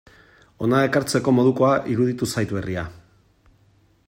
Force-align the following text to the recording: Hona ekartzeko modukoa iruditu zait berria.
Hona 0.67 0.79
ekartzeko 0.85 1.35
modukoa 1.41 1.75
iruditu 1.93 2.31
zait 2.37 2.59
berria. 2.59 2.89